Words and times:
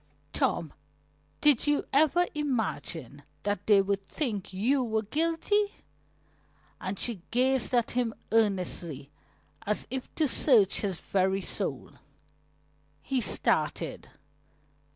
"Tom, 0.33 0.73
did 1.41 1.67
you 1.67 1.85
ever 1.93 2.25
imagine 2.33 3.21
they 3.67 3.83
would 3.83 4.07
think 4.07 4.51
you 4.51 4.83
were 4.83 5.03
guilty?" 5.03 5.75
and 6.79 6.97
she 6.97 7.21
gazed 7.29 7.71
at 7.75 7.91
him 7.91 8.11
earnestly, 8.31 9.11
as 9.63 9.85
if 9.91 10.09
to 10.15 10.27
search 10.27 10.81
his 10.81 10.99
very 10.99 11.41
soul. 11.43 11.91
He 13.03 13.21
started. 13.21 14.09